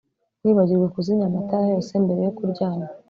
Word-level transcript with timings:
ntiwibagirwe 0.39 0.87
kuzimya 0.95 1.25
amatara 1.27 1.65
yose 1.73 1.91
mbere 2.03 2.21
yo 2.25 2.31
kuryama 2.37 2.85